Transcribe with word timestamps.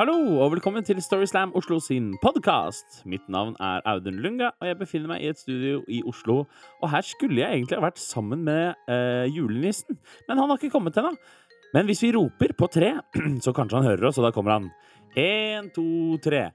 Hallo 0.00 0.38
og 0.40 0.54
velkommen 0.54 0.80
til 0.80 0.96
Storyslam 1.04 1.50
Oslo 1.58 1.76
sin 1.84 2.14
podkast. 2.22 3.02
Mitt 3.04 3.26
navn 3.28 3.52
er 3.60 3.82
Audun 3.84 4.22
Lunga, 4.24 4.48
og 4.56 4.70
jeg 4.70 4.78
befinner 4.80 5.10
meg 5.10 5.20
i 5.20 5.28
et 5.28 5.36
studio 5.36 5.82
i 5.92 5.98
Oslo. 6.08 6.46
Og 6.80 6.88
her 6.88 7.04
skulle 7.04 7.42
jeg 7.42 7.58
egentlig 7.58 7.76
ha 7.76 7.84
vært 7.84 8.00
sammen 8.00 8.40
med 8.46 8.80
eh, 8.88 9.28
julenissen, 9.28 9.98
men 10.24 10.40
han 10.40 10.48
har 10.48 10.56
ikke 10.56 10.72
kommet 10.72 10.96
ennå. 10.96 11.12
Men 11.76 11.84
hvis 11.84 12.00
vi 12.06 12.14
roper 12.16 12.56
på 12.56 12.70
tre, 12.72 12.94
så 13.44 13.52
kanskje 13.52 13.76
han 13.76 13.90
hører 13.90 14.08
oss, 14.08 14.16
og 14.16 14.24
da 14.24 14.32
kommer 14.32 14.56
han. 14.56 14.72
Én, 15.20 15.68
to, 15.76 16.16
tre. 16.24 16.46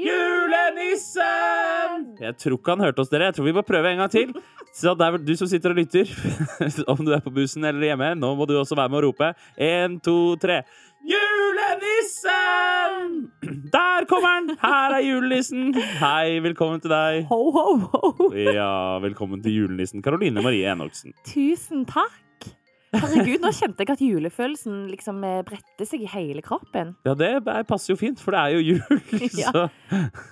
Julenissen! 0.00 2.08
Jeg 2.24 2.34
tror 2.40 2.56
ikke 2.56 2.72
han 2.72 2.82
hørte 2.82 3.04
oss, 3.04 3.12
dere. 3.12 3.28
Jeg 3.28 3.36
tror 3.36 3.46
vi 3.46 3.54
må 3.54 3.62
prøve 3.68 3.92
en 3.92 4.00
gang 4.00 4.14
til. 4.16 4.32
Så 4.74 4.96
der, 4.98 5.20
du 5.22 5.36
som 5.38 5.46
sitter 5.46 5.70
og 5.70 5.78
lytter, 5.78 6.08
om 6.90 7.04
du 7.06 7.12
er 7.14 7.22
på 7.22 7.30
bussen 7.36 7.62
eller 7.68 7.92
hjemme, 7.92 8.08
nå 8.18 8.32
må 8.34 8.48
du 8.48 8.56
også 8.58 8.74
være 8.74 8.90
med 8.90 9.02
og 9.02 9.10
rope. 9.10 9.28
Én, 9.60 10.00
to, 10.02 10.16
tre. 10.42 10.64
Julenissen! 11.04 13.02
Der 13.72 14.04
kommer 14.08 14.28
han! 14.28 14.46
Her 14.62 14.94
er 14.96 15.02
julenissen. 15.04 15.74
Hei, 16.00 16.38
velkommen 16.44 16.80
til 16.80 16.90
deg. 16.92 17.26
Ho, 17.28 17.38
ho, 17.52 17.64
ho. 17.92 18.28
Ja, 18.36 18.98
velkommen 19.04 19.42
til 19.44 19.52
julenissen. 19.58 20.00
Karoline 20.04 20.40
Marie 20.44 20.64
Enoksen. 20.72 21.12
Tusen 21.28 21.84
takk. 21.90 22.20
Herregud, 22.94 23.40
nå 23.42 23.50
kjente 23.52 23.82
jeg 23.84 23.90
at 23.96 24.02
julefølelsen 24.06 24.76
liksom 24.92 25.16
eh, 25.26 25.40
bredte 25.46 25.84
seg 25.90 26.04
i 26.06 26.10
hele 26.12 26.40
kroppen. 26.46 26.92
Ja, 27.04 27.12
det 27.18 27.30
er- 27.42 27.64
passer 27.66 27.92
jo 27.92 27.98
fint, 28.00 28.20
for 28.22 28.30
det 28.36 28.40
er 28.40 28.48
jo 28.54 28.60
jul. 28.78 29.00
Ja. 29.42 29.52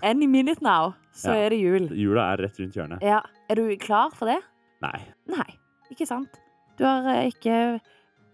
Any 0.02 0.26
minute 0.30 0.62
now, 0.62 0.94
så 1.12 1.34
Ja. 1.34 1.40
er 1.46 1.48
det 1.56 1.58
jul. 1.60 1.88
jula 1.98 2.28
er 2.32 2.36
rett 2.46 2.60
rundt 2.62 2.76
hjørnet. 2.78 3.02
Ja. 3.02 3.20
Er 3.50 3.54
du 3.58 3.64
klar 3.82 4.10
for 4.14 4.26
det? 4.30 4.38
Nei. 4.80 5.00
Nei, 5.28 5.50
ikke 5.90 6.06
sant? 6.08 6.30
Du 6.78 6.84
har 6.86 7.02
eh, 7.16 7.28
ikke 7.34 7.80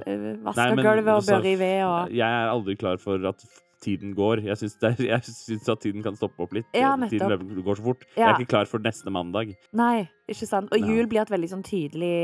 vaska 0.04 0.68
Nei, 0.74 0.84
gulvet 0.84 1.14
og 1.14 1.24
bør 1.28 1.48
i 1.48 1.54
ved 1.58 1.80
og 1.86 2.12
Jeg 2.14 2.28
er 2.28 2.52
aldri 2.52 2.76
klar 2.78 3.00
for 3.02 3.24
at 3.30 3.42
tiden 3.82 4.14
går. 4.18 4.42
Jeg 4.46 4.58
syns, 4.58 4.76
er, 4.82 4.94
jeg 4.98 5.22
syns 5.26 5.68
at 5.70 5.82
tiden 5.84 6.02
kan 6.02 6.16
stoppe 6.18 6.42
opp 6.42 6.54
litt. 6.56 6.66
Ja, 6.74 6.96
tiden 7.08 7.62
går 7.62 7.78
så 7.78 7.84
fort. 7.84 8.06
Jeg 8.16 8.26
er 8.26 8.38
ikke 8.38 8.52
klar 8.56 8.70
for 8.70 8.82
neste 8.82 9.12
mandag. 9.14 9.54
Nei, 9.76 10.08
ikke 10.30 10.48
sant? 10.50 10.72
Og 10.74 10.82
jul 10.82 11.06
blir 11.10 11.22
et 11.22 11.30
veldig 11.30 11.50
sånn 11.52 11.64
tydelig 11.66 12.14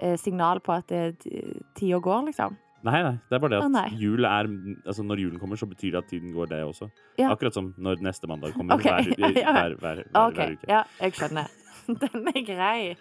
eh, 0.00 0.16
signal 0.20 0.62
på 0.64 0.76
at 0.78 0.92
eh, 0.94 1.10
ti- 1.20 1.42
tida 1.76 2.00
går, 2.04 2.30
liksom. 2.30 2.56
Nei, 2.84 2.98
nei. 3.00 3.14
Det 3.30 3.36
er 3.36 3.40
bare 3.40 3.54
det 3.54 3.60
at 3.64 3.76
oh, 3.80 3.94
jul 3.96 4.26
er 4.28 4.48
Altså, 4.84 5.04
når 5.08 5.22
julen 5.22 5.40
kommer, 5.40 5.56
så 5.56 5.68
betyr 5.68 5.94
det 5.94 6.02
at 6.02 6.08
tiden 6.10 6.34
går, 6.36 6.50
det 6.52 6.62
også. 6.66 6.90
Ja. 7.16 7.30
Akkurat 7.32 7.56
som 7.56 7.72
når 7.80 8.02
neste 8.04 8.28
mandag 8.28 8.52
kommer. 8.56 8.76
Ok, 8.76 8.84
Hver, 8.84 9.12
ja, 9.22 9.30
ja. 9.40 9.52
hver, 9.56 9.76
hver, 9.80 10.02
hver, 10.04 10.26
okay. 10.28 10.56
uke. 10.58 10.68
ja, 10.68 10.82
jeg 11.00 11.16
skjønner. 11.16 11.52
Den 12.02 12.28
er 12.30 12.42
grei. 12.46 12.96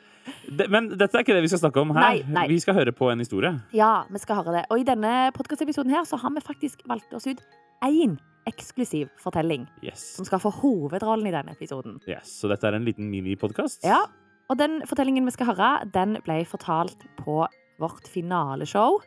De, 0.48 0.68
men 0.72 0.90
dette 0.98 1.18
er 1.18 1.24
ikke 1.26 1.36
det 1.36 1.44
vi 1.44 1.52
skal 1.52 1.60
snakke 1.66 1.82
om 1.84 1.92
her. 1.96 2.02
Nei, 2.02 2.24
nei. 2.32 2.46
Vi 2.52 2.60
skal 2.64 2.76
høre 2.78 2.94
på 2.96 3.10
en 3.12 3.20
historie. 3.20 3.52
Ja, 3.76 4.06
vi 4.10 4.20
skal 4.24 4.40
høre 4.42 4.54
det. 4.60 4.66
Og 4.72 4.80
i 4.80 4.86
denne 4.88 5.32
podkastepisoden 5.36 5.92
her 5.92 6.06
så 6.08 6.20
har 6.22 6.32
vi 6.36 6.44
faktisk 6.46 6.84
valgt 6.88 7.12
oss 7.18 7.28
ut 7.28 7.42
én 7.84 8.18
eksklusiv 8.48 9.08
fortelling 9.24 9.66
Yes. 9.84 10.02
som 10.18 10.26
skal 10.28 10.40
få 10.44 10.52
hovedrollen 10.62 11.28
i 11.28 11.32
denne 11.32 11.52
episoden. 11.56 12.00
yes. 12.08 12.28
Så 12.42 12.50
dette 12.52 12.68
er 12.68 12.76
en 12.76 12.84
liten 12.88 13.08
minipodkast? 13.12 13.84
Ja, 13.88 14.02
og 14.52 14.58
den 14.60 14.82
fortellingen 14.88 15.24
vi 15.28 15.32
skal 15.32 15.48
høre, 15.54 15.70
den 15.94 16.18
ble 16.26 16.42
fortalt 16.48 17.00
på 17.24 17.46
vårt 17.80 18.08
finaleshow 18.12 19.00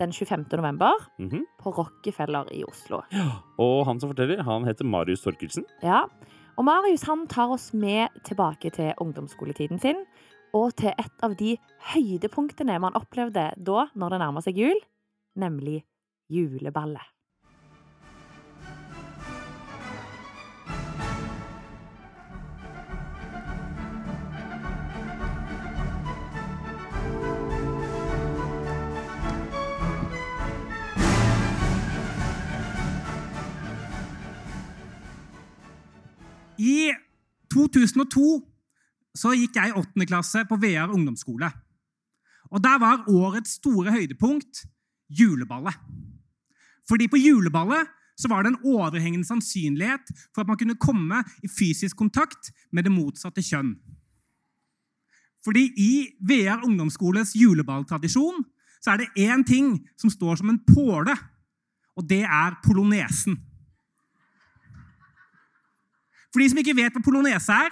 den 0.00 0.10
25. 0.12 0.46
november 0.56 0.92
Mhm. 1.20 1.44
på 1.62 1.70
Rockefeller 1.76 2.48
i 2.52 2.62
Oslo. 2.64 3.02
Og 3.60 3.84
han 3.86 4.00
som 4.00 4.08
forteller, 4.10 4.42
han 4.42 4.64
heter 4.64 4.84
Marius 4.88 5.20
Torkelsen. 5.22 5.64
Ja, 5.82 6.06
og 6.56 6.66
Marius 6.68 7.06
han 7.08 7.26
tar 7.30 7.52
oss 7.54 7.70
med 7.72 8.12
tilbake 8.28 8.72
til 8.74 8.92
ungdomsskoletiden 9.00 9.80
sin, 9.82 10.04
og 10.52 10.74
til 10.76 10.92
et 10.92 11.24
av 11.24 11.36
de 11.38 11.56
høydepunktene 11.92 12.76
man 12.82 12.96
opplevde 12.98 13.48
da, 13.56 13.86
når 13.96 14.14
det 14.14 14.20
nærmer 14.24 14.44
seg 14.44 14.60
jul, 14.60 14.82
nemlig 15.40 15.80
juleballet. 16.32 17.11
I 36.62 36.92
2002 37.52 38.26
så 39.18 39.32
gikk 39.36 39.58
jeg 39.58 39.72
i 39.72 39.76
8. 39.76 40.06
klasse 40.08 40.44
på 40.48 40.58
VR 40.62 40.92
ungdomsskole. 40.94 41.50
Og 42.52 42.62
der 42.62 42.78
var 42.80 43.08
årets 43.10 43.58
store 43.58 43.92
høydepunkt 43.92 44.64
juleballet. 45.10 45.74
Fordi 46.88 47.08
på 47.08 47.20
juleballet 47.20 47.90
så 48.18 48.28
var 48.28 48.44
det 48.44 48.52
en 48.52 48.64
overhengende 48.74 49.26
sannsynlighet 49.26 50.12
for 50.34 50.42
at 50.42 50.50
man 50.50 50.58
kunne 50.60 50.78
komme 50.80 51.22
i 51.42 51.48
fysisk 51.48 51.96
kontakt 51.96 52.52
med 52.72 52.86
det 52.86 52.92
motsatte 52.92 53.42
kjønn. 53.42 53.74
Fordi 55.42 55.64
i 55.76 55.92
VR 56.22 56.62
ungdomsskoles 56.62 57.34
juleballtradisjon 57.34 58.44
så 58.82 58.94
er 58.94 59.02
det 59.02 59.24
én 59.26 59.42
ting 59.46 59.74
som 59.98 60.10
står 60.10 60.38
som 60.38 60.52
en 60.52 60.60
påle, 60.66 61.14
og 61.96 62.06
det 62.08 62.22
er 62.22 62.58
polonesen. 62.64 63.38
For 66.32 66.40
de 66.40 66.48
som 66.50 66.60
ikke 66.62 66.76
vet 66.78 66.94
hva 66.96 67.04
polonese 67.04 67.52
er, 67.52 67.70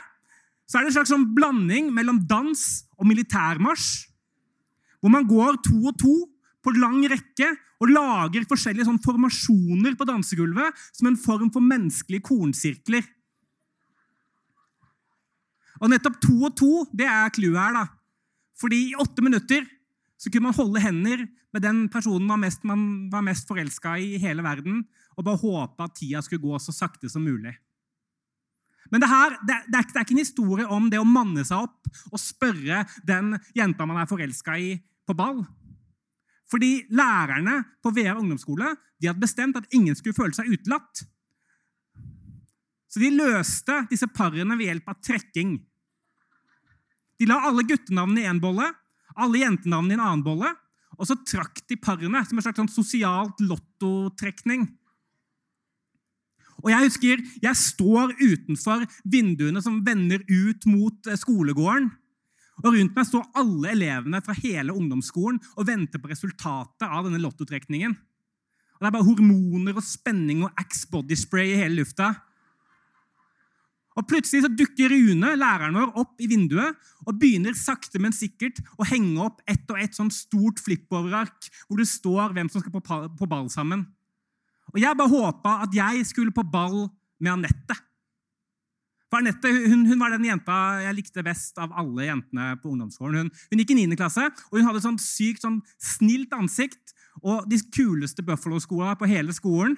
så 0.68 0.78
er 0.78 0.84
det 0.84 0.92
en 0.92 0.98
slags 1.00 1.10
sånn 1.10 1.30
blanding 1.34 1.88
mellom 1.94 2.20
dans 2.30 2.60
og 3.00 3.08
militærmarsj. 3.08 4.06
Hvor 5.00 5.12
man 5.12 5.26
går 5.26 5.58
to 5.64 5.78
og 5.88 5.96
to 5.98 6.14
på 6.60 6.74
lang 6.76 7.00
rekke 7.08 7.48
og 7.80 7.90
lager 7.90 8.44
forskjellige 8.48 8.86
sånn 8.86 9.00
formasjoner 9.00 9.96
på 9.96 10.06
dansegulvet 10.08 10.76
som 10.92 11.08
en 11.08 11.18
form 11.18 11.48
for 11.52 11.64
menneskelige 11.64 12.26
kornsirkler. 12.28 13.06
Og 15.80 15.88
nettopp 15.88 16.18
to 16.20 16.36
og 16.44 16.52
to, 16.60 16.72
det 16.92 17.08
er 17.08 17.32
clouet 17.32 17.56
her, 17.56 17.78
da. 17.78 17.86
Fordi 18.60 18.90
i 18.90 18.98
åtte 19.00 19.24
minutter 19.24 19.64
så 20.20 20.28
kunne 20.28 20.50
man 20.50 20.58
holde 20.58 20.82
hender 20.84 21.24
med 21.54 21.64
den 21.64 21.86
personen 21.90 22.28
man, 22.28 22.42
mest, 22.44 22.66
man 22.68 23.08
var 23.10 23.24
mest 23.24 23.48
forelska 23.48 23.96
i 23.96 24.12
i 24.14 24.20
hele 24.20 24.44
verden, 24.44 24.84
og 25.16 25.24
bare 25.24 25.40
håpe 25.40 25.86
at 25.86 25.96
tida 25.96 26.20
skulle 26.22 26.44
gå 26.44 26.60
så 26.60 26.74
sakte 26.76 27.08
som 27.08 27.24
mulig. 27.24 27.56
Men 28.90 29.02
det, 29.02 29.08
her, 29.10 29.36
det, 29.46 29.56
det, 29.68 29.78
er, 29.78 29.86
det 29.92 29.98
er 29.98 30.06
ikke 30.06 30.16
en 30.16 30.24
historie 30.24 30.66
om 30.66 30.88
det 30.90 30.98
å 30.98 31.06
manne 31.06 31.44
seg 31.46 31.68
opp 31.68 31.90
og 32.10 32.20
spørre 32.22 32.82
den 33.06 33.36
jenta 33.54 33.86
man 33.86 34.00
er 34.00 34.08
forelska 34.10 34.56
i, 34.58 34.74
på 35.06 35.16
ball. 35.18 35.44
Fordi 36.50 36.86
lærerne 36.90 37.60
på 37.82 37.92
VR 37.94 38.18
ungdomsskole 38.18 38.72
de 39.00 39.08
hadde 39.10 39.22
bestemt 39.22 39.58
at 39.60 39.68
ingen 39.76 39.96
skulle 39.98 40.16
føle 40.16 40.34
seg 40.36 40.50
utelatt. 40.50 41.04
Så 42.90 43.02
de 43.02 43.12
løste 43.14 43.84
disse 43.90 44.08
parene 44.10 44.56
ved 44.58 44.66
hjelp 44.66 44.90
av 44.90 44.98
trekking. 45.06 45.54
De 47.20 47.28
la 47.28 47.38
alle 47.46 47.62
guttenavnene 47.68 48.24
i 48.24 48.28
én 48.30 48.40
bolle, 48.42 48.66
alle 49.20 49.44
jentenavnene 49.44 49.94
i 49.94 49.98
en 49.98 50.04
annen 50.06 50.26
bolle, 50.26 50.50
og 50.98 51.06
så 51.08 51.16
trakk 51.22 51.62
de 51.70 51.78
parene 51.80 52.22
som 52.26 52.38
en 52.38 52.44
slags 52.44 52.58
sånn 52.60 52.72
sosialt 52.72 53.40
lottotrekning. 53.44 54.66
Og 56.60 56.70
Jeg 56.72 56.86
husker 56.86 57.24
jeg 57.42 57.56
står 57.56 58.14
utenfor 58.20 58.84
vinduene 59.04 59.62
som 59.64 59.80
vender 59.86 60.22
ut 60.28 60.66
mot 60.68 61.10
eh, 61.10 61.18
skolegården. 61.18 61.90
Og 62.60 62.74
Rundt 62.74 62.96
meg 62.96 63.08
står 63.08 63.28
alle 63.40 63.72
elevene 63.72 64.20
fra 64.24 64.36
hele 64.36 64.74
ungdomsskolen 64.76 65.40
og 65.56 65.68
venter 65.68 66.00
på 66.00 66.10
resultatet 66.10 66.84
av 66.88 67.06
denne 67.06 67.20
lottotrekningen. 67.22 67.94
Og 67.94 68.80
Det 68.80 68.88
er 68.88 68.96
bare 68.96 69.08
hormoner 69.08 69.76
og 69.76 69.84
spenning 69.84 70.44
og 70.44 70.60
Axe 70.60 70.88
body 70.90 71.16
spray 71.16 71.54
i 71.54 71.60
hele 71.60 71.80
lufta. 71.80 72.14
Og 73.98 74.06
Plutselig 74.08 74.44
så 74.44 74.52
dukker 74.52 74.92
Rune, 74.92 75.34
læreren 75.36 75.76
vår, 75.76 75.94
opp 76.00 76.20
i 76.22 76.28
vinduet 76.30 76.76
og 77.04 77.16
begynner 77.20 77.56
sakte, 77.58 78.00
men 78.00 78.14
sikkert 78.16 78.60
å 78.78 78.86
henge 78.88 79.18
opp 79.24 79.42
ett 79.50 79.66
og 79.72 79.80
ett 79.82 79.96
sånn 79.96 80.12
stort 80.14 80.62
flippoverark 80.62 81.50
hvor 81.66 81.80
det 81.80 81.88
står 81.90 82.36
hvem 82.36 82.48
som 82.52 82.62
skal 82.62 82.76
på 82.80 83.28
ball 83.28 83.50
sammen. 83.52 83.88
Og 84.74 84.80
Jeg 84.80 84.96
bare 84.96 85.10
håpa 85.10 85.54
at 85.66 85.74
jeg 85.74 86.06
skulle 86.06 86.34
på 86.34 86.46
ball 86.46 86.88
med 87.20 87.32
Anette. 87.32 87.76
For 89.10 89.18
Anette 89.18 89.50
hun, 89.50 89.82
hun 89.88 89.98
var 89.98 90.14
den 90.14 90.28
jenta 90.28 90.56
jeg 90.84 90.96
likte 91.00 91.24
best 91.26 91.58
av 91.58 91.72
alle 91.74 92.06
jentene 92.06 92.52
på 92.62 92.70
ungdomsskolen. 92.70 93.26
Hun, 93.26 93.30
hun 93.50 93.62
gikk 93.62 93.74
i 93.74 93.80
9. 93.82 93.98
klasse, 93.98 94.28
og 94.50 94.58
hun 94.58 94.68
hadde 94.68 94.78
et 94.78 94.86
sånn 94.86 95.00
sykt 95.02 95.46
sånn 95.46 95.58
snilt 95.82 96.34
ansikt 96.36 96.94
og 97.26 97.48
de 97.50 97.58
kuleste 97.74 98.22
Buffalo-skoa 98.24 98.94
på 99.00 99.08
hele 99.10 99.34
skolen. 99.34 99.74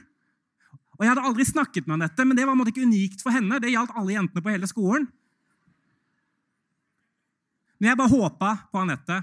Og 0.99 1.07
Jeg 1.07 1.15
hadde 1.15 1.25
aldri 1.25 1.47
snakket 1.49 1.89
med 1.89 1.97
Anette, 1.97 2.27
men 2.29 2.37
det 2.37 2.45
var 2.45 2.53
en 2.53 2.61
måte 2.61 2.75
ikke 2.75 2.85
unikt 2.85 3.25
for 3.25 3.35
henne. 3.35 3.57
Det 3.63 3.73
gjaldt 3.73 3.97
alle 3.97 4.19
jentene 4.19 4.45
på 4.45 4.53
hele 4.53 4.69
skolen. 4.71 5.09
Men 7.81 7.89
jeg 7.91 7.99
bare 7.99 8.13
håpa 8.13 8.51
på 8.71 8.83
Anette. 8.85 9.17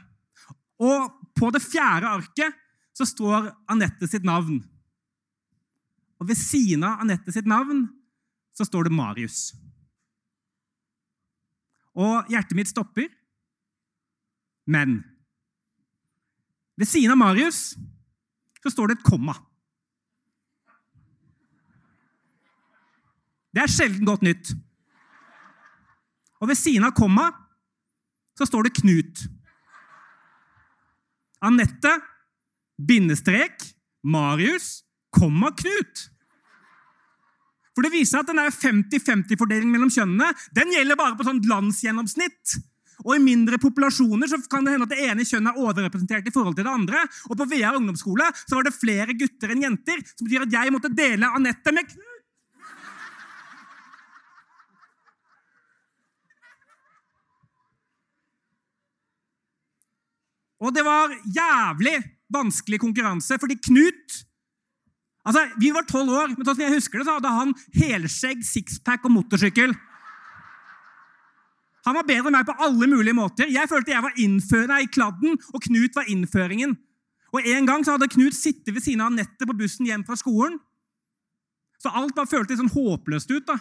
Og 0.81 1.22
på 1.38 1.51
det 1.56 1.62
fjerde 1.63 2.10
arket 2.18 2.57
så 2.98 3.06
står 3.07 3.54
Anette 3.72 4.10
sitt 4.10 4.25
navn. 4.27 4.57
Og 6.19 6.27
ved 6.27 6.38
siden 6.39 6.83
av 6.83 7.00
Anette 7.04 7.33
sitt 7.33 7.48
navn 7.48 7.86
så 8.56 8.68
står 8.68 8.88
det 8.88 8.95
Marius. 8.95 9.54
Og 12.00 12.27
hjertet 12.31 12.57
mitt 12.57 12.71
stopper. 12.71 13.07
Men 14.69 15.00
ved 16.80 16.88
siden 16.88 17.16
av 17.16 17.19
Marius 17.19 17.74
så 18.60 18.71
står 18.71 18.92
det 18.92 19.00
et 19.00 19.07
komma. 19.07 19.36
Det 23.56 23.63
er 23.63 23.72
sjelden 23.72 24.06
godt 24.07 24.24
nytt. 24.27 24.51
Og 26.39 26.51
ved 26.51 26.60
siden 26.60 26.86
av 26.88 26.94
komma 26.95 27.31
så 28.38 28.48
står 28.48 28.68
det 28.68 28.77
Knut. 28.77 29.25
Anette, 31.44 31.92
bindestrek, 32.80 33.63
Marius, 34.04 34.83
komma 35.14 35.52
Knut. 35.58 36.08
For 37.76 37.86
det 37.86 37.94
viser 37.94 38.20
at 38.20 38.28
den 38.28 38.42
50-50-fordelingen 38.42 39.72
mellom 39.72 39.92
kjønnene 39.94 40.34
den 40.58 40.74
gjelder 40.76 41.00
bare 41.00 41.16
på 41.16 41.28
sånn 41.28 41.40
landsgjennomsnitt. 41.48 42.58
Og 43.06 43.14
I 43.16 43.24
mindre 43.24 43.56
populasjoner 43.62 44.28
så 44.28 44.42
kan 44.52 44.66
det 44.68 44.74
hende 44.76 44.90
at 44.90 44.92
det 44.92 45.06
ene 45.08 45.24
kjønnet 45.24 45.56
er 45.56 45.64
overrepresentert 45.64 46.28
i 46.28 46.34
forhold 46.36 46.58
til 46.58 46.68
det 46.68 46.74
andre. 46.76 47.06
Og 47.32 47.40
på 47.40 47.48
VR 47.48 47.78
ungdomsskole 47.80 48.28
så 48.42 48.58
var 48.58 48.68
det 48.68 48.76
flere 48.76 49.16
gutter 49.16 49.54
enn 49.54 49.64
jenter, 49.64 50.04
som 50.12 50.28
betyr 50.28 50.44
at 50.44 50.56
jeg 50.58 50.76
måtte 50.76 50.92
dele 50.92 51.32
Anette 51.40 51.76
med 51.76 51.88
Knut. 51.88 52.06
Og 60.60 60.76
det 60.76 60.84
var 60.84 61.14
jævlig 61.32 61.96
vanskelig 62.36 62.82
konkurranse, 62.84 63.40
fordi 63.40 63.56
Knut 63.64 64.26
Altså, 65.27 65.44
Vi 65.60 65.71
var 65.75 65.86
tolv 65.88 66.13
år, 66.16 66.33
men 66.36 66.45
sånn 66.48 66.62
jeg 66.63 66.77
husker 66.77 67.00
det, 67.00 67.07
så 67.07 67.18
hadde 67.18 67.31
han 67.36 67.54
helskjegg, 67.75 68.44
sixpack 68.45 69.06
og 69.06 69.13
motorsykkel. 69.18 69.75
Han 71.88 71.95
var 71.95 72.07
bedre 72.07 72.30
enn 72.30 72.38
meg 72.38 72.48
på 72.48 72.56
alle 72.60 72.88
mulige 72.92 73.18
måter. 73.18 73.50
Jeg 73.51 73.69
følte 73.71 73.94
jeg 73.94 74.06
var 74.06 74.18
innførende 74.19 74.80
i 74.83 74.89
kladden, 74.92 75.38
og 75.54 75.63
Knut 75.63 75.95
var 75.95 76.10
innføringen. 76.12 76.77
Og 77.33 77.45
En 77.45 77.68
gang 77.68 77.86
så 77.86 77.95
hadde 77.95 78.10
Knut 78.12 78.36
sittet 78.36 78.74
ved 78.74 78.83
siden 78.83 79.01
av 79.06 79.13
nettet 79.13 79.48
på 79.48 79.57
bussen 79.57 79.88
hjem 79.88 80.06
fra 80.06 80.18
skolen. 80.19 80.60
Så 81.80 81.92
alt 81.95 82.15
bare 82.15 82.27
føltes 82.27 82.60
sånn 82.60 82.74
håpløst 82.74 83.31
ut. 83.31 83.48
da. 83.48 83.56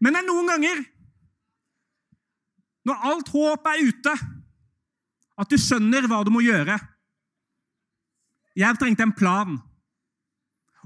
Men 0.00 0.12
det 0.12 0.22
er 0.22 0.28
noen 0.28 0.50
ganger 0.50 0.82
når 2.86 3.06
alt 3.10 3.30
håp 3.34 3.64
er 3.66 3.80
ute, 3.82 4.12
at 5.36 5.50
du 5.50 5.56
skjønner 5.60 6.08
hva 6.08 6.22
du 6.24 6.32
må 6.32 6.42
gjøre. 6.44 6.78
Jeg 8.56 8.80
trengte 8.80 9.04
en 9.04 9.14
plan. 9.16 9.56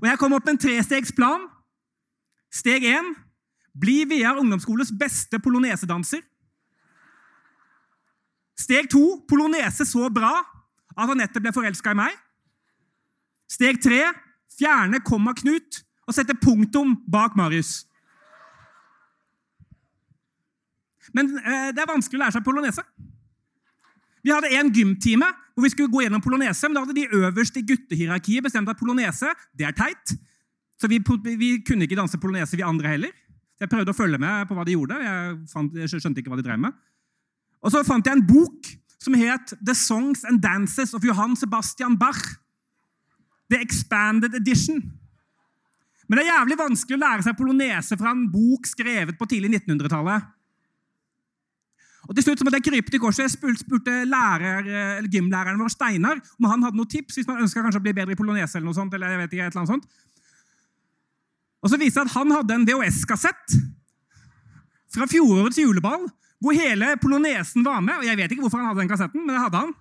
Og 0.00 0.06
jeg 0.08 0.18
kom 0.18 0.34
opp 0.34 0.46
med 0.46 0.56
en 0.56 0.62
trestegsplan. 0.64 1.46
Steg 2.50 2.86
én 2.88 3.12
bli 3.78 4.02
VR 4.10 4.40
ungdomsskoles 4.40 4.90
beste 4.98 5.38
polonesedanser. 5.42 6.24
Steg 8.58 8.90
to 8.92 9.20
polonese 9.30 9.86
så 9.88 10.10
bra 10.12 10.32
at 10.96 11.12
Anette 11.12 11.40
ble 11.40 11.52
forelska 11.54 11.94
i 11.94 12.00
meg. 12.00 12.16
Steg 13.50 13.78
tre 13.82 14.02
fjerne 14.58 15.00
komma 15.06 15.32
Knut 15.38 15.80
og 16.06 16.16
sette 16.16 16.34
punktum 16.42 16.96
bak 17.10 17.38
Marius. 17.38 17.84
Men 21.14 21.30
eh, 21.38 21.70
det 21.74 21.82
er 21.82 21.90
vanskelig 21.90 22.18
å 22.18 22.22
lære 22.24 22.36
seg 22.36 22.46
polonese. 22.46 22.84
Vi 24.24 24.32
hadde 24.32 24.52
en 24.58 24.72
gymtime 24.74 25.28
hvor 25.54 25.64
vi 25.66 25.72
skulle 25.72 25.92
gå 25.92 26.04
gjennom 26.04 26.22
polonese, 26.24 26.68
men 26.68 26.76
da 26.76 26.84
hadde 26.84 26.96
de 26.96 27.20
øverst 27.20 27.56
i 27.58 27.64
guttehierarkiet 27.66 28.44
bestemt 28.44 28.68
at 28.70 28.78
polonese 28.80 29.32
det 29.56 29.66
er 29.68 29.76
teit. 29.76 30.14
Så 30.80 30.88
vi, 30.88 31.00
vi, 31.36 31.50
kunne 31.66 31.84
ikke 31.84 31.98
danse 31.98 32.20
polonese, 32.20 32.56
vi 32.56 32.64
andre 32.64 32.94
heller. 32.94 33.16
Jeg 33.60 33.68
prøvde 33.68 33.92
å 33.92 33.96
følge 33.96 34.20
med 34.20 34.48
på 34.48 34.56
hva 34.56 34.64
de 34.64 34.76
gjorde. 34.76 34.96
Jeg, 35.04 35.34
fant, 35.52 35.74
jeg 35.76 35.92
skjønte 35.92 36.22
ikke 36.22 36.32
hva 36.32 36.40
de 36.40 36.46
drev 36.46 36.62
med. 36.62 36.78
Og 37.60 37.74
så 37.74 37.82
fant 37.84 38.06
jeg 38.06 38.16
en 38.16 38.24
bok 38.24 38.70
som 39.00 39.16
het 39.20 39.52
The 39.60 39.74
Songs 39.76 40.24
and 40.28 40.40
Dances 40.40 40.94
of 40.96 41.04
Johan 41.04 41.36
Sebastian 41.36 41.98
Bach. 42.00 42.22
The 43.52 43.60
Expanded 43.60 44.34
Edition. 44.38 44.80
Men 46.08 46.18
det 46.18 46.24
er 46.24 46.32
jævlig 46.32 46.56
vanskelig 46.58 46.96
å 46.96 47.02
lære 47.04 47.24
seg 47.26 47.36
polonese 47.38 47.96
fra 47.98 48.14
en 48.14 48.24
bok 48.32 48.64
skrevet 48.66 49.18
på 49.18 49.28
tidlig 49.30 49.60
1900-tallet. 49.60 50.30
Og 52.08 52.16
til 52.16 52.24
slutt 52.24 52.40
så 52.40 52.46
måtte 52.46 52.58
jeg 52.58 52.66
krype 52.70 52.92
til 52.92 53.02
korset. 53.02 53.26
Jeg 53.28 53.58
spurte 53.60 53.96
lærer, 54.08 55.04
gymlæreren 55.12 55.60
vår 55.60 55.72
Steinar 55.74 56.22
om 56.38 56.48
han 56.48 56.64
hadde 56.64 56.78
noen 56.78 56.88
tips 56.90 57.18
hvis 57.18 57.28
man 57.28 57.42
ønska 57.44 57.62
å 57.62 57.82
bli 57.82 57.92
bedre 57.96 58.16
i 58.16 58.18
polonese. 58.18 58.56
eller 58.56 58.70
noe 58.70 58.78
sånt, 58.78 58.94
eller 58.94 59.12
jeg 59.12 59.20
vet 59.20 59.34
ikke, 59.34 59.46
et 59.46 59.52
eller 59.52 59.62
annet 59.64 59.74
sånt. 59.74 60.06
Og 61.60 61.68
så 61.70 61.76
viste 61.76 62.00
det 62.00 62.08
at 62.08 62.16
han 62.16 62.32
hadde 62.32 62.56
en 62.56 62.66
VHS-kassett 62.66 63.58
fra 64.90 65.06
fjorårets 65.10 65.60
juleball 65.60 66.08
hvor 66.40 66.56
hele 66.56 66.94
polonesen 67.02 67.64
var 67.64 67.82
med. 67.84 68.00
Og 68.00 68.08
Jeg 68.08 68.16
vet 68.16 68.32
ikke 68.32 68.46
hvorfor 68.46 68.62
han 68.62 68.70
hadde 68.70 68.80
den 68.80 68.90
kassetten, 68.90 69.26
men 69.26 69.34
det 69.36 69.42
hadde 69.44 69.60
han. 69.60 69.74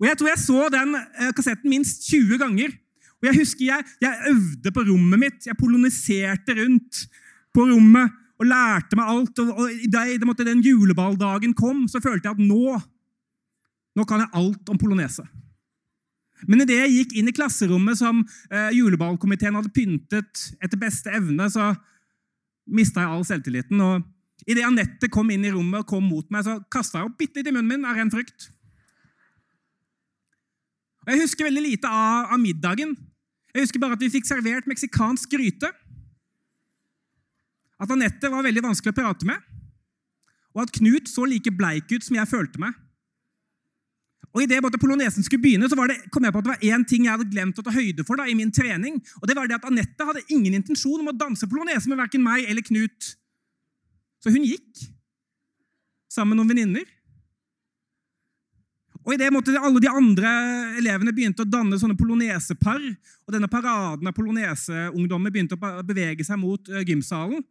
Og 0.00 0.06
Jeg 0.06 0.18
tror 0.18 0.28
jeg 0.28 0.42
så 0.42 0.66
den 0.74 0.96
eh, 0.98 1.30
kassetten 1.36 1.70
minst 1.70 2.08
20 2.10 2.42
ganger. 2.42 2.74
Og 3.22 3.30
Jeg 3.30 3.38
husker 3.38 3.64
jeg, 3.64 3.86
jeg 4.02 4.32
øvde 4.32 4.72
på 4.74 4.84
rommet 4.90 5.22
mitt. 5.22 5.46
Jeg 5.46 5.56
poloniserte 5.56 6.58
rundt 6.58 7.06
på 7.56 7.64
rommet 7.70 8.12
og 8.36 8.48
lærte 8.50 8.98
meg 8.98 9.12
alt. 9.12 9.40
Og, 9.42 9.52
og 9.56 9.88
da 9.92 10.04
den 10.44 10.62
juleballdagen 10.64 11.56
kom, 11.56 11.86
så 11.88 12.02
følte 12.04 12.28
jeg 12.28 12.36
at 12.36 12.44
nå, 12.44 12.78
nå 13.96 14.06
kan 14.08 14.24
jeg 14.24 14.34
alt 14.36 14.72
om 14.72 14.80
polonese. 14.80 15.24
Men 16.44 16.66
idet 16.66 16.82
jeg 16.82 16.96
gikk 16.98 17.14
inn 17.16 17.30
i 17.30 17.36
klasserommet 17.36 17.96
som 17.96 18.20
eh, 18.50 18.74
juleballkomiteen 18.76 19.56
hadde 19.56 19.72
pyntet 19.72 20.42
etter 20.60 20.80
beste 20.80 21.12
evne, 21.16 21.48
så 21.48 21.70
mista 22.68 23.02
jeg 23.02 23.14
all 23.14 23.24
selvtilliten. 23.24 23.80
og 23.80 24.04
Idet 24.44 24.66
Anette 24.66 25.08
kom 25.12 25.30
inn 25.32 25.46
i 25.48 25.54
rommet 25.54 25.80
og 25.80 25.88
kom 25.88 26.04
mot 26.04 26.28
meg, 26.34 26.44
så 26.44 26.58
kasta 26.72 27.00
jeg 27.00 27.08
opp 27.08 27.16
bitte 27.18 27.40
litt 27.40 27.48
i 27.48 27.54
munnen 27.56 27.72
min 27.72 27.88
av 27.88 27.96
ren 27.96 28.12
frykt. 28.12 28.50
Og 31.06 31.14
Jeg 31.14 31.22
husker 31.22 31.48
veldig 31.48 31.64
lite 31.64 31.88
av, 31.88 32.34
av 32.34 32.42
middagen. 32.42 32.92
Jeg 33.54 33.64
husker 33.64 33.80
bare 33.80 33.96
at 33.96 34.04
vi 34.04 34.12
fikk 34.12 34.28
servert 34.28 34.68
meksikansk 34.68 35.30
gryte 35.32 35.70
at 37.76 37.92
Anette 37.92 38.30
var 38.32 38.44
veldig 38.46 38.64
vanskelig 38.64 38.94
å 38.94 38.96
prate 38.96 39.28
med, 39.28 39.40
og 40.56 40.64
at 40.64 40.72
Knut 40.72 41.10
så 41.10 41.26
like 41.28 41.52
bleik 41.52 41.90
ut 41.92 42.04
som 42.04 42.16
jeg 42.16 42.30
følte 42.30 42.60
meg. 42.62 42.76
Og 44.36 44.42
Idet 44.44 44.60
polonesen 44.80 45.24
skulle 45.24 45.40
begynne, 45.40 45.68
så 45.68 45.76
det, 45.88 45.96
kom 46.12 46.24
jeg 46.24 46.32
på 46.32 46.40
at 46.42 46.44
det 46.44 46.52
var 46.52 46.64
én 46.68 46.82
ting 46.84 47.06
jeg 47.06 47.14
hadde 47.14 47.30
glemt 47.32 47.56
å 47.56 47.64
ta 47.64 47.72
høyde 47.72 48.04
for 48.04 48.20
da, 48.20 48.26
i 48.28 48.36
min 48.36 48.52
trening. 48.52 48.98
og 49.20 49.28
det 49.28 49.36
var 49.36 49.48
det 49.48 49.56
at 49.56 49.64
Anette 49.68 50.04
hadde 50.04 50.24
ingen 50.28 50.58
intensjon 50.58 51.00
om 51.00 51.08
å 51.08 51.16
danse 51.16 51.48
polonese 51.48 51.88
med 51.88 52.00
verken 52.00 52.24
meg 52.24 52.44
eller 52.44 52.64
Knut. 52.64 53.16
Så 54.20 54.32
hun 54.32 54.44
gikk 54.44 54.84
sammen 56.12 56.34
med 56.34 56.42
noen 56.42 56.52
venninner. 56.52 56.84
Og 59.06 59.14
Idet 59.14 59.30
alle 59.30 59.80
de 59.80 59.88
andre 59.88 60.30
elevene 60.82 61.14
begynte 61.14 61.44
å 61.44 61.48
danne 61.48 61.78
sånne 61.78 61.96
polonesepar, 61.96 62.80
og 63.24 63.32
denne 63.32 63.48
paraden 63.48 64.08
av 64.10 64.16
poloneseungdommer 64.16 65.32
begynte 65.32 65.56
å 65.56 65.84
bevege 65.86 66.26
seg 66.26 66.40
mot 66.42 66.72
eh, 66.74 66.82
gymsalen, 66.84 67.44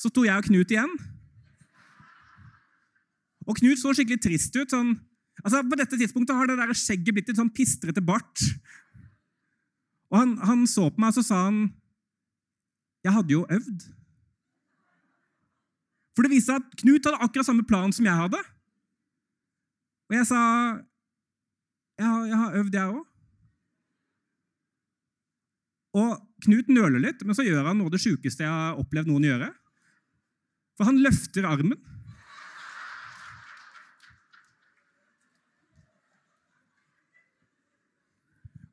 så 0.00 0.10
sto 0.10 0.24
jeg 0.26 0.36
og 0.36 0.46
Knut 0.48 0.72
igjen. 0.74 0.94
Og 3.44 3.58
Knut 3.60 3.80
så 3.80 3.92
skikkelig 3.94 4.22
trist 4.24 4.56
ut. 4.56 4.70
sånn, 4.70 4.94
altså 5.42 5.62
På 5.68 5.78
dette 5.78 5.98
tidspunktet 6.00 6.36
har 6.36 6.48
det 6.48 6.58
der 6.60 6.74
skjegget 6.76 7.14
blitt 7.14 7.28
litt 7.30 7.40
sånn 7.40 7.52
pistrete 7.54 8.02
bart. 8.04 8.42
Og 10.12 10.20
han, 10.20 10.36
han 10.46 10.66
så 10.70 10.88
på 10.90 11.02
meg, 11.02 11.12
og 11.12 11.18
så 11.18 11.26
sa 11.26 11.44
han 11.48 11.66
Jeg 13.04 13.12
hadde 13.12 13.34
jo 13.34 13.46
øvd. 13.50 13.86
For 16.14 16.24
det 16.24 16.30
viste 16.30 16.52
seg 16.52 16.62
at 16.62 16.76
Knut 16.82 17.08
hadde 17.08 17.22
akkurat 17.26 17.48
samme 17.48 17.66
plan 17.66 17.92
som 17.92 18.06
jeg 18.06 18.20
hadde. 18.22 18.40
Og 20.10 20.16
jeg 20.18 20.28
sa 20.30 20.40
Jeg 21.98 22.30
jeg 22.30 22.38
har 22.38 22.56
øvd, 22.60 22.78
jeg 22.78 22.94
òg. 22.94 23.02
Og 25.94 26.14
Knut 26.44 26.70
nøler 26.74 27.00
litt, 27.00 27.20
men 27.22 27.36
så 27.36 27.44
gjør 27.46 27.68
han 27.70 27.78
noe 27.78 27.88
av 27.88 27.94
det 27.94 28.02
sjukeste 28.02 28.42
jeg 28.42 28.50
har 28.50 28.80
opplevd 28.80 29.08
noen 29.08 29.28
gjøre. 29.28 29.52
For 30.74 30.88
han 30.88 31.00
løfter 31.02 31.46
armen. 31.46 31.78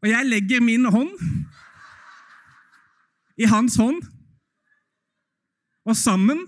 Og 0.02 0.10
jeg 0.10 0.26
legger 0.26 0.64
min 0.66 0.88
hånd 0.90 1.12
i 3.38 3.46
hans 3.50 3.78
hånd, 3.78 4.02
og 5.86 5.98
sammen 5.98 6.42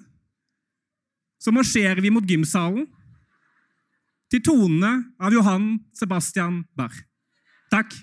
så 1.42 1.54
marsjerer 1.54 2.02
vi 2.02 2.12
mot 2.14 2.26
gymsalen 2.26 2.88
til 4.34 4.42
tonene 4.46 4.92
av 5.22 5.34
Johan 5.36 5.76
Sebastian 5.98 6.64
Barr. 6.78 6.96
Takk. 7.74 7.94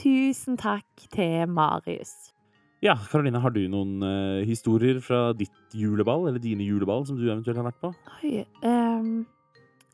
Tusen 0.00 0.56
takk 0.60 1.08
til 1.12 1.46
Marius. 1.52 2.12
Ja, 2.80 2.94
Karoline, 3.10 3.40
har 3.42 3.52
du 3.52 3.60
noen 3.68 3.98
uh, 4.00 4.40
historier 4.48 5.02
fra 5.04 5.34
ditt 5.36 5.74
juleball, 5.76 6.24
eller 6.30 6.40
dine 6.40 6.64
juleball, 6.64 7.04
som 7.04 7.18
du 7.20 7.26
eventuelt 7.28 7.58
har 7.60 7.66
vært 7.68 7.80
på? 7.82 7.90
Oi, 8.22 8.46
um, 8.64 9.26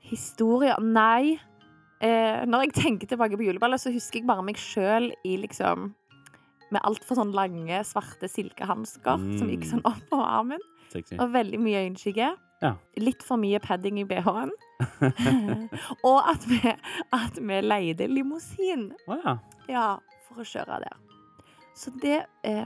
historier 0.07 0.79
Nei. 0.83 1.35
Uh, 1.99 2.45
når 2.47 2.67
jeg 2.69 2.75
tenker 2.77 3.11
tilbake 3.11 3.39
på 3.41 3.49
juleballet, 3.49 3.83
så 3.83 3.91
husker 3.91 4.21
jeg 4.21 4.29
bare 4.29 4.45
meg 4.47 4.61
sjøl 4.61 5.11
i 5.27 5.35
liksom 5.43 5.89
med 6.75 6.83
altfor 6.87 7.19
sånn 7.19 7.31
lange, 7.35 7.79
svarte 7.87 8.27
silkehansker 8.31 9.21
som 9.39 9.51
gikk 9.51 9.65
Mm. 9.67 9.71
sånn 9.71 9.85
opp 9.87 10.01
på 10.11 10.19
armen. 10.19 10.63
Sexy. 10.91 11.15
Og 11.23 11.31
veldig 11.35 11.61
mye 11.63 11.83
øyenskygge. 11.87 12.31
Ja. 12.63 12.73
Litt 12.99 13.23
for 13.23 13.39
mye 13.39 13.59
padding 13.63 13.99
i 14.03 14.05
BH-en. 14.05 14.51
og 16.11 16.19
at 16.31 16.45
vi, 16.51 16.61
at 17.17 17.41
vi 17.41 17.61
leide 17.65 18.09
limousin 18.13 18.91
Å 19.09 19.19
ja. 19.23 19.37
ja, 19.73 19.89
for 20.29 20.45
å 20.45 20.49
kjøre 20.49 20.81
der. 20.85 21.06
Så 21.77 21.91
det 22.01 22.23
eh, 22.43 22.65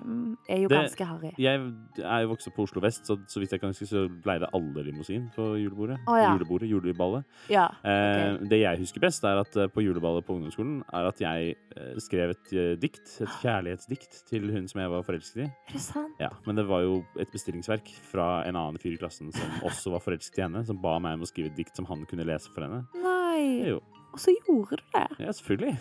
er 0.48 0.58
jo 0.62 0.68
Det- 0.70 0.76
ganske 0.78 1.04
harry. 1.04 1.30
Jeg 1.36 1.58
er 1.98 2.20
jo 2.22 2.28
vokst 2.30 2.46
opp 2.46 2.54
på 2.54 2.62
Oslo 2.62 2.80
vest, 2.80 3.08
så, 3.08 3.16
så 3.26 3.40
vidt 3.42 3.50
jeg 3.50 3.58
kan 3.60 3.72
huske, 3.72 3.88
så 3.90 4.04
leide 4.24 4.46
alle 4.54 4.84
limousin 4.86 5.24
på 5.34 5.48
julebordet. 5.58 5.96
Oh, 6.06 6.14
ja. 6.14 6.28
Julebordet, 6.36 6.68
juleballet. 6.70 7.24
Ja, 7.50 7.64
Eh, 7.82 8.34
ok. 8.36 8.44
Det 8.52 8.60
jeg 8.60 8.78
husker 8.78 9.00
best, 9.02 9.24
er 9.26 9.40
at 9.42 9.56
eh, 9.58 9.66
på 9.66 9.82
juleballet 9.82 10.22
på 10.24 10.36
ungdomsskolen, 10.38 10.84
er 10.94 11.08
at 11.10 11.18
jeg 11.24 11.56
eh, 11.76 11.98
skrev 11.98 12.30
et 12.36 12.52
eh, 12.54 12.76
dikt, 12.78 13.02
et 13.26 13.34
kjærlighetsdikt, 13.42 14.20
til 14.30 14.46
hun 14.54 14.68
som 14.70 14.80
jeg 14.84 14.90
var 14.94 15.02
forelsket 15.02 15.42
i. 15.42 15.48
Er 15.50 15.72
det 15.74 15.80
sant? 15.82 16.14
Ja, 16.22 16.28
Men 16.46 16.54
det 16.62 16.68
var 16.70 16.82
jo 16.86 17.00
et 17.18 17.32
bestillingsverk 17.34 17.90
fra 18.12 18.44
en 18.46 18.54
annen 18.54 18.78
fyr 18.78 18.94
i 18.94 19.00
klassen 19.02 19.32
som 19.34 19.42
også 19.68 19.90
var 19.90 19.98
forelsket 20.06 20.38
i 20.38 20.42
henne, 20.46 20.62
som 20.64 20.78
ba 20.80 21.00
meg 21.02 21.18
om 21.18 21.26
å 21.26 21.30
skrive 21.32 21.50
et 21.50 21.56
dikt 21.58 21.74
som 21.74 21.84
han 21.90 22.06
kunne 22.06 22.22
lese 22.30 22.46
for 22.54 22.62
henne. 22.62 22.84
Nei. 23.02 23.66
Jo, 23.74 23.80
Og 24.14 24.18
så 24.22 24.30
gjorde 24.46 24.78
du 24.78 24.86
det. 24.94 25.06
ja, 25.18 25.32
selvfølgelig. 25.34 25.74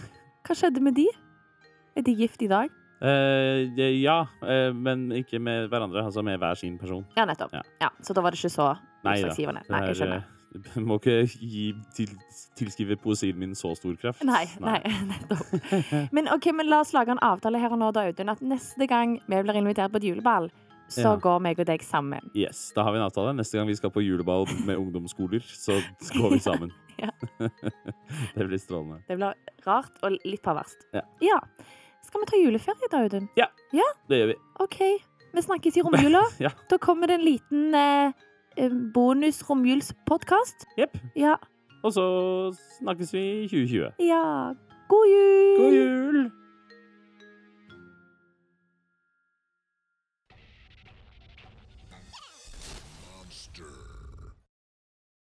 Hva 0.49 0.55
skjedde 0.57 0.81
med 0.81 0.95
de? 0.97 1.05
Er 1.95 2.01
de 2.01 2.13
gift 2.15 2.41
i 2.41 2.47
dag? 2.49 2.69
Eh, 3.01 3.69
det- 3.75 4.01
ja, 4.01 4.25
uh, 4.43 4.73
men 4.75 5.09
ikke 5.11 5.39
med 5.39 5.69
hverandre, 5.71 6.03
altså 6.03 6.23
med 6.23 6.39
hver 6.39 6.57
sin 6.59 6.77
person. 6.77 7.05
Ja, 7.15 7.25
nettopp. 7.25 7.53
Ja. 7.53 7.61
Ja, 7.81 7.89
så 8.01 8.13
da 8.13 8.21
var 8.21 8.31
det 8.31 8.39
ikke 8.41 8.51
så 8.51 8.77
Nei 9.05 9.15
utslagsgivende. 9.21 9.63
Nei, 9.69 9.79
jeg 9.85 9.89
er, 9.89 9.99
skjønner. 10.01 10.23
Jeg 10.75 10.83
Må 10.89 10.95
ikke 10.97 11.27
gi, 11.39 11.73
til, 11.95 12.09
tilskrive 12.57 12.95
poesien 12.97 13.37
min 13.37 13.51
så 13.55 13.75
stor 13.77 13.93
kraft. 14.01 14.23
Nei, 14.25 14.45
nei, 14.59 14.79
nettopp. 15.11 16.11
Men 16.11 16.27
ok, 16.33 16.49
men 16.57 16.67
la 16.67 16.79
oss 16.81 16.91
lage 16.93 17.13
en 17.13 17.21
avtale 17.21 17.59
her 17.61 17.71
og 17.71 17.79
nå, 17.79 17.91
da, 17.93 18.07
Audun. 18.09 18.29
At 18.33 18.41
neste 18.41 18.87
gang 18.89 19.19
vi 19.29 19.43
blir 19.45 19.59
invitert 19.61 19.93
på 19.93 20.01
et 20.01 20.09
juleball, 20.09 20.49
så 20.89 21.03
Ja. 21.13 21.15
går 21.21 21.39
meg 21.45 21.59
og 21.61 21.67
deg 21.69 21.83
sammen. 21.85 22.31
Yes, 22.35 22.71
da 22.73 22.81
har 22.83 22.91
vi 22.91 22.97
en 22.97 23.05
avtale. 23.05 23.35
Neste 23.37 23.59
gang 23.59 23.67
vi 23.69 23.75
skal 23.77 23.91
på 23.93 24.01
juleball 24.01 24.47
med 24.65 24.75
ungdomsskoler, 24.75 25.39
så 25.45 25.77
går 26.17 26.31
vi 26.33 26.39
sammen. 26.39 26.71
Ja. 26.99 27.13
det 28.35 28.43
blir 28.49 28.59
strålende. 28.59 28.97
Det 29.07 29.15
blir 29.15 29.33
rart 29.63 30.01
og 30.03 30.17
litt 30.25 30.41
perverst. 30.43 30.81
Ja. 31.23 31.39
Skal 32.09 32.23
vi 32.23 32.29
ta 32.31 32.39
juleferie 32.41 32.89
da, 32.91 33.03
Audun? 33.05 33.29
Ja, 33.37 33.45
Det 34.09 34.17
gjør 34.17 34.31
vi. 34.33 34.35
OK. 34.65 34.79
Vi 35.35 35.41
snakkes 35.45 35.77
i 35.77 35.83
romjula. 35.85 36.23
Ja. 36.45 36.49
Da 36.71 36.77
kommer 36.81 37.07
det 37.11 37.19
en 37.19 37.25
liten 37.27 37.75
eh, 37.77 38.11
eh, 38.57 38.73
bonus-romjulspodkast. 38.95 40.65
Jepp. 40.79 40.97
Ja. 41.15 41.35
Og 41.83 41.93
så 41.95 42.05
snakkes 42.79 43.13
vi 43.13 43.21
i 43.43 43.47
2020. 43.47 43.93
ja. 44.09 44.23
God 44.89 45.05
jul! 45.05 45.57
God 45.61 46.31